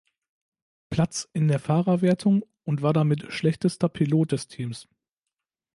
Platz 0.89 1.29
in 1.31 1.47
der 1.47 1.59
Fahrerwertung 1.59 2.43
und 2.63 2.81
war 2.81 2.91
damit 2.91 3.31
schlechtester 3.31 3.87
Pilot 3.87 4.31
des 4.31 4.47
Teams. 4.47 4.87